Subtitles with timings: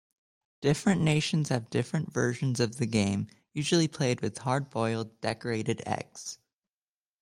[0.61, 6.39] Different nations have different versions of the game, usually played with hard-boiled, decorated eggs.